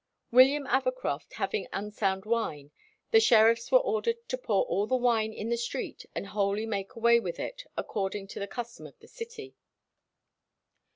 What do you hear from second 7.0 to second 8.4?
with it, according to